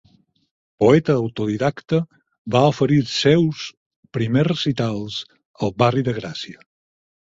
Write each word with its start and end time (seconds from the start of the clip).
Poeta 0.83 1.15
autodidacta, 1.17 1.99
va 2.55 2.61
oferir 2.69 2.97
els 3.03 3.13
seus 3.25 3.61
primers 4.19 4.51
recitals 4.53 5.23
al 5.67 5.75
barri 5.85 6.07
de 6.09 6.17
Gràcia. 6.21 6.63